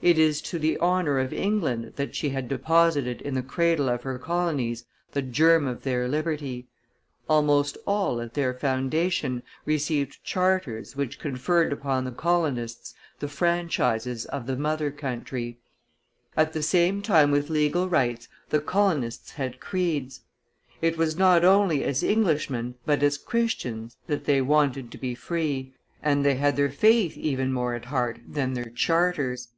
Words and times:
"It 0.00 0.16
is 0.16 0.40
to 0.42 0.60
the 0.60 0.78
honor 0.78 1.18
of 1.18 1.32
England 1.32 1.94
that 1.96 2.14
she 2.14 2.28
had 2.28 2.48
deposited 2.48 3.20
in 3.20 3.34
the 3.34 3.42
cradle 3.42 3.88
of 3.88 4.04
her 4.04 4.16
colonies 4.16 4.84
the 5.10 5.22
germ 5.22 5.66
of 5.66 5.82
their 5.82 6.06
liberty; 6.06 6.68
almost 7.28 7.76
all, 7.84 8.20
at 8.20 8.34
their 8.34 8.54
foundation, 8.54 9.42
received 9.66 10.22
charters 10.22 10.94
which 10.94 11.18
conferred 11.18 11.72
upon 11.72 12.04
the 12.04 12.12
colonists 12.12 12.94
the 13.18 13.26
franchises 13.26 14.24
of 14.26 14.46
the 14.46 14.54
mother 14.54 14.92
country. 14.92 15.58
"At 16.36 16.52
the 16.52 16.62
same 16.62 17.02
time 17.02 17.32
with 17.32 17.50
legal 17.50 17.88
rights, 17.88 18.28
the 18.50 18.60
colonists 18.60 19.32
had 19.32 19.58
creeds. 19.58 20.20
It 20.80 20.96
was 20.96 21.16
not 21.18 21.44
only 21.44 21.82
as 21.82 22.04
Englishmen, 22.04 22.76
but 22.86 23.02
as 23.02 23.18
Christians, 23.18 23.96
that 24.06 24.26
they 24.26 24.40
wanted 24.40 24.92
to 24.92 24.98
be 24.98 25.16
free, 25.16 25.74
and 26.00 26.24
they 26.24 26.36
had 26.36 26.54
their 26.54 26.70
faith 26.70 27.16
even 27.16 27.52
more 27.52 27.74
at 27.74 27.86
heart 27.86 28.20
than 28.28 28.52
their 28.54 28.70
charters. 28.70 29.48